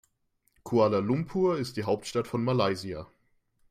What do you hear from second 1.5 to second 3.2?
ist die Hauptstadt von Malaysia.